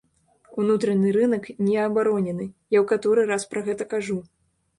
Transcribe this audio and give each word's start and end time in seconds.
Унутраны 0.61 1.11
рынак 1.17 1.45
не 1.67 1.75
абаронены, 1.89 2.47
я 2.77 2.81
ў 2.83 2.85
каторы 2.93 3.21
раз 3.35 3.47
пра 3.53 3.65
гэта 3.71 3.89
кажу. 3.95 4.19